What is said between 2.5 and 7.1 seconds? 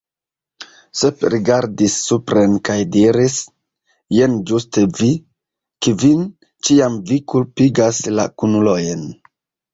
kaj diris: "Jen ĝuste vi, Kvin; ĉiam